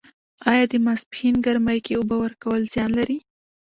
آیا 0.51 0.65
د 0.71 0.73
ماسپښین 0.85 1.35
ګرمۍ 1.45 1.79
کې 1.85 1.93
اوبه 1.99 2.15
ورکول 2.25 2.61
زیان 2.73 2.91
لري؟ 2.99 3.17